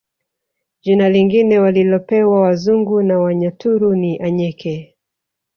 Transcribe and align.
Jina 0.81 1.09
lingine 1.09 1.59
walilopewa 1.59 2.41
wazungu 2.41 3.01
na 3.01 3.19
Wanyaturu 3.19 3.95
ni 3.95 4.19
Anyeke 4.19 4.95